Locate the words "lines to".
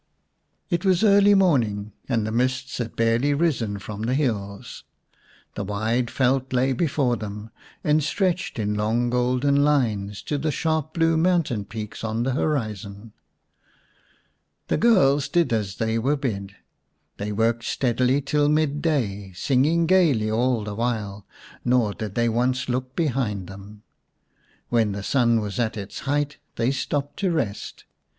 9.63-10.39